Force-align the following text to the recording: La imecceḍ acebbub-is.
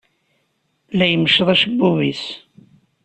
La 0.97 1.05
imecceḍ 1.15 1.47
acebbub-is. 1.53 2.25